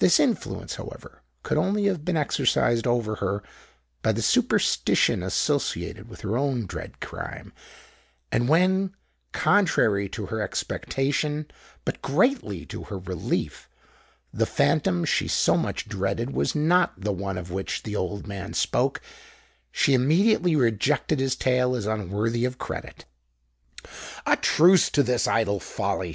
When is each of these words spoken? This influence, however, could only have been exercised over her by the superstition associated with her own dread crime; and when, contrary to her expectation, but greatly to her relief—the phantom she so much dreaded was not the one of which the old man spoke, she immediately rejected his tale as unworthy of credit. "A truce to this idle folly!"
This 0.00 0.20
influence, 0.20 0.74
however, 0.74 1.22
could 1.42 1.56
only 1.56 1.84
have 1.86 2.04
been 2.04 2.14
exercised 2.18 2.86
over 2.86 3.14
her 3.24 3.42
by 4.02 4.12
the 4.12 4.20
superstition 4.20 5.22
associated 5.22 6.10
with 6.10 6.20
her 6.20 6.36
own 6.36 6.66
dread 6.66 7.00
crime; 7.00 7.54
and 8.30 8.50
when, 8.50 8.94
contrary 9.32 10.10
to 10.10 10.26
her 10.26 10.42
expectation, 10.42 11.46
but 11.86 12.02
greatly 12.02 12.66
to 12.66 12.82
her 12.82 12.98
relief—the 12.98 14.44
phantom 14.44 15.06
she 15.06 15.26
so 15.26 15.56
much 15.56 15.88
dreaded 15.88 16.34
was 16.34 16.54
not 16.54 16.92
the 17.00 17.10
one 17.12 17.38
of 17.38 17.50
which 17.50 17.82
the 17.82 17.96
old 17.96 18.26
man 18.26 18.52
spoke, 18.52 19.00
she 19.72 19.94
immediately 19.94 20.54
rejected 20.54 21.18
his 21.18 21.34
tale 21.34 21.74
as 21.74 21.86
unworthy 21.86 22.44
of 22.44 22.58
credit. 22.58 23.06
"A 24.26 24.36
truce 24.36 24.90
to 24.90 25.02
this 25.02 25.26
idle 25.26 25.60
folly!" 25.60 26.04